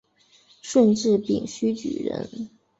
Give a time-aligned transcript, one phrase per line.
[0.63, 2.49] 顺治丙戌举人。